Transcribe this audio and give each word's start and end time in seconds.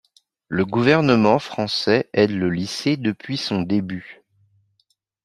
Le 0.47 0.65
gouvernement 0.65 1.37
français 1.37 2.09
aide 2.13 2.31
la 2.31 2.47
lycée 2.49 2.97
depuis 2.97 3.37
son 3.37 3.61
début. 3.61 4.23